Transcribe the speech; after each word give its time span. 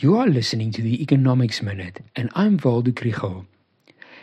You 0.00 0.16
are 0.16 0.28
listening 0.28 0.70
to 0.74 0.80
the 0.80 1.02
Economics 1.02 1.60
Minute, 1.60 2.02
and 2.14 2.30
I'm 2.36 2.56
Waldo 2.62 2.92
Krugell. 2.92 3.46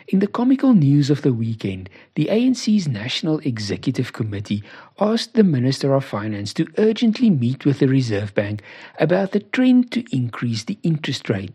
In 0.08 0.20
the 0.20 0.26
comical 0.26 0.72
news 0.72 1.10
of 1.10 1.20
the 1.20 1.34
weekend, 1.34 1.90
the 2.14 2.28
ANC's 2.30 2.88
National 2.88 3.40
Executive 3.40 4.14
Committee 4.14 4.64
asked 4.98 5.34
the 5.34 5.44
Minister 5.44 5.92
of 5.92 6.06
Finance 6.06 6.54
to 6.54 6.66
urgently 6.78 7.28
meet 7.28 7.66
with 7.66 7.80
the 7.80 7.88
Reserve 7.88 8.34
Bank 8.34 8.62
about 8.98 9.32
the 9.32 9.40
trend 9.40 9.92
to 9.92 10.02
increase 10.16 10.64
the 10.64 10.78
interest 10.82 11.28
rate. 11.28 11.52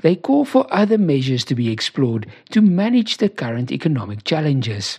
They 0.00 0.16
call 0.16 0.46
for 0.46 0.66
other 0.72 0.96
measures 0.96 1.44
to 1.44 1.54
be 1.54 1.70
explored 1.70 2.26
to 2.52 2.62
manage 2.62 3.18
the 3.18 3.28
current 3.28 3.70
economic 3.70 4.24
challenges. 4.24 4.98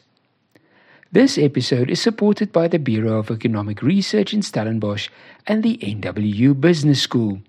This 1.11 1.39
episode 1.39 1.89
is 1.89 1.99
supported 1.99 2.51
by 2.51 2.67
the 2.67 2.77
Bureau 2.77 3.17
of 3.17 3.31
Economic 3.31 3.81
Research 3.81 4.31
in 4.31 4.43
Stellenbosch 4.43 5.09
and 5.47 5.63
the 5.63 5.77
NWU 5.77 6.61
Business 6.61 7.01
School. 7.01 7.41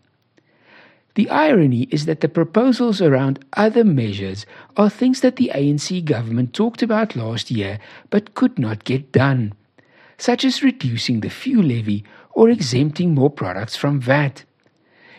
The 1.15 1.31
irony 1.31 1.87
is 1.93 2.07
that 2.07 2.21
the 2.21 2.29
proposals 2.29 3.01
around 3.01 3.45
other 3.53 3.85
measures 3.85 4.47
are 4.77 4.91
things 4.91 5.21
that 5.21 5.37
the 5.37 5.53
ANC 5.55 6.05
government 6.05 6.53
talked 6.53 6.83
about 6.83 7.15
last 7.15 7.51
year 7.51 7.79
but 8.11 8.35
could 8.35 8.59
not 8.59 8.83
get 8.85 9.13
done, 9.13 9.55
such 10.19 10.45
as 10.45 10.63
reducing 10.63 11.21
the 11.21 11.31
fuel 11.31 11.65
levy 11.65 12.05
or 12.33 12.51
exempting 12.51 13.15
more 13.15 13.31
products 13.31 13.77
from 13.77 14.01
VAT. 14.01 14.45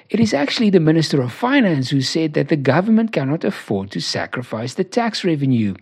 It 0.10 0.20
is 0.20 0.34
actually 0.34 0.70
the 0.70 0.82
Minister 0.82 1.22
of 1.22 1.32
Finance 1.32 1.90
who 1.90 2.02
said 2.02 2.34
that 2.34 2.50
the 2.50 2.58
government 2.58 3.14
cannot 3.14 3.46
afford 3.46 3.90
to 3.92 4.02
sacrifice 4.02 4.74
the 4.74 4.84
tax 4.84 5.24
revenue. 5.24 5.76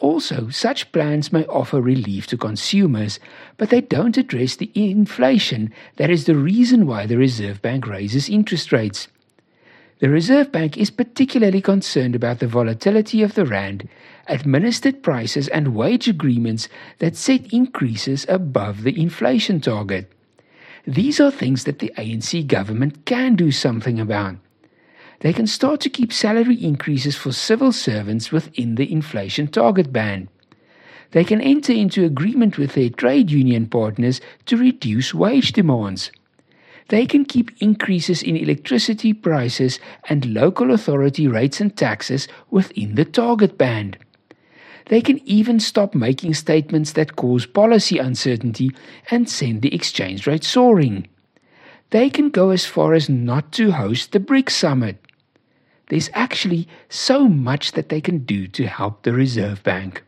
Also, 0.00 0.48
such 0.48 0.90
plans 0.90 1.32
may 1.32 1.44
offer 1.46 1.80
relief 1.80 2.26
to 2.26 2.36
consumers, 2.36 3.20
but 3.56 3.70
they 3.70 3.80
don't 3.80 4.16
address 4.16 4.56
the 4.56 4.72
inflation 4.74 5.72
that 5.96 6.10
is 6.10 6.24
the 6.24 6.34
reason 6.34 6.86
why 6.86 7.06
the 7.06 7.16
Reserve 7.16 7.62
Bank 7.62 7.86
raises 7.86 8.28
interest 8.28 8.72
rates. 8.72 9.06
The 10.00 10.08
Reserve 10.08 10.50
Bank 10.50 10.76
is 10.76 10.90
particularly 10.90 11.60
concerned 11.60 12.16
about 12.16 12.40
the 12.40 12.48
volatility 12.48 13.22
of 13.22 13.34
the 13.34 13.44
rand, 13.44 13.88
administered 14.26 15.02
prices, 15.02 15.46
and 15.46 15.76
wage 15.76 16.08
agreements 16.08 16.68
that 16.98 17.14
set 17.14 17.52
increases 17.52 18.26
above 18.28 18.82
the 18.82 19.00
inflation 19.00 19.60
target. 19.60 20.10
These 20.86 21.20
are 21.20 21.30
things 21.30 21.64
that 21.64 21.78
the 21.78 21.92
ANC 21.96 22.46
government 22.46 23.04
can 23.04 23.36
do 23.36 23.52
something 23.52 24.00
about 24.00 24.36
they 25.20 25.32
can 25.34 25.46
start 25.46 25.80
to 25.82 25.90
keep 25.90 26.12
salary 26.12 26.56
increases 26.56 27.14
for 27.14 27.30
civil 27.30 27.72
servants 27.72 28.32
within 28.32 28.74
the 28.74 28.90
inflation 28.90 29.46
target 29.48 29.92
band. 29.92 30.28
They 31.12 31.24
can 31.24 31.40
enter 31.40 31.72
into 31.72 32.04
agreement 32.04 32.56
with 32.56 32.74
their 32.74 32.88
trade 32.88 33.30
union 33.30 33.66
partners 33.66 34.20
to 34.46 34.56
reduce 34.56 35.12
wage 35.12 35.52
demands. 35.52 36.10
They 36.88 37.04
can 37.04 37.24
keep 37.24 37.50
increases 37.60 38.22
in 38.22 38.36
electricity 38.36 39.12
prices 39.12 39.78
and 40.08 40.34
local 40.34 40.72
authority 40.72 41.28
rates 41.28 41.60
and 41.60 41.76
taxes 41.76 42.26
within 42.50 42.94
the 42.94 43.04
target 43.04 43.58
band. 43.58 43.98
They 44.86 45.02
can 45.02 45.20
even 45.28 45.60
stop 45.60 45.94
making 45.94 46.34
statements 46.34 46.92
that 46.92 47.16
cause 47.16 47.44
policy 47.44 47.98
uncertainty 47.98 48.70
and 49.10 49.28
send 49.28 49.62
the 49.62 49.74
exchange 49.74 50.26
rate 50.26 50.44
soaring. 50.44 51.06
They 51.90 52.08
can 52.08 52.30
go 52.30 52.50
as 52.50 52.64
far 52.64 52.94
as 52.94 53.08
not 53.08 53.52
to 53.52 53.72
host 53.72 54.12
the 54.12 54.20
BRICS 54.20 54.50
summit 54.50 55.06
there's 55.90 56.08
actually 56.14 56.66
so 56.88 57.28
much 57.28 57.72
that 57.72 57.88
they 57.90 58.00
can 58.00 58.20
do 58.20 58.46
to 58.48 58.66
help 58.66 59.02
the 59.02 59.12
Reserve 59.12 59.62
Bank. 59.62 60.04